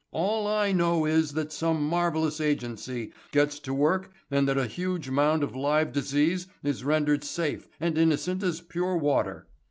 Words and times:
All 0.13 0.47
I 0.47 0.71
know 0.71 1.05
is 1.05 1.33
that 1.33 1.51
some 1.53 1.87
marvellous 1.87 2.41
agency 2.41 3.13
gets 3.31 3.59
to 3.59 3.71
work 3.71 4.11
and 4.31 4.47
that 4.49 4.57
a 4.57 4.65
huge 4.65 5.11
mound 5.11 5.43
of 5.43 5.55
live 5.55 5.91
disease 5.93 6.47
is 6.63 6.83
rendered 6.83 7.23
safe 7.23 7.67
and 7.79 7.95
innocent 7.99 8.41
as 8.41 8.61
pure 8.61 8.97
water. 8.97 9.45